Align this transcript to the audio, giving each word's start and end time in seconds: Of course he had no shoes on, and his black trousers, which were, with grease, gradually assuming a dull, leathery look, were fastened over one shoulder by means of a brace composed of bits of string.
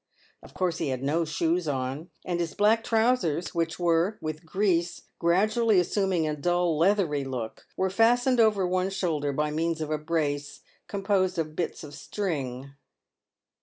Of 0.41 0.55
course 0.55 0.79
he 0.79 0.87
had 0.89 1.03
no 1.03 1.25
shoes 1.25 1.67
on, 1.67 2.09
and 2.25 2.39
his 2.39 2.55
black 2.55 2.83
trousers, 2.83 3.53
which 3.53 3.77
were, 3.77 4.17
with 4.19 4.47
grease, 4.47 5.03
gradually 5.19 5.79
assuming 5.79 6.27
a 6.27 6.35
dull, 6.35 6.75
leathery 6.75 7.23
look, 7.23 7.67
were 7.77 7.91
fastened 7.91 8.39
over 8.39 8.65
one 8.65 8.89
shoulder 8.89 9.31
by 9.31 9.51
means 9.51 9.79
of 9.79 9.91
a 9.91 9.99
brace 9.99 10.61
composed 10.87 11.37
of 11.37 11.55
bits 11.55 11.83
of 11.83 11.93
string. 11.93 12.71